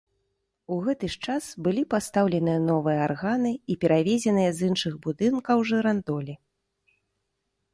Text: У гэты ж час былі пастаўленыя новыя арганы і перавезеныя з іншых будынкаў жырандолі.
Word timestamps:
У 0.75 0.77
гэты 0.85 1.09
ж 1.15 1.19
час 1.25 1.49
былі 1.67 1.83
пастаўленыя 1.93 2.63
новыя 2.69 3.03
арганы 3.09 3.51
і 3.75 3.77
перавезеныя 3.83 4.49
з 4.61 4.71
іншых 4.71 4.93
будынкаў 5.05 5.57
жырандолі. 5.73 6.35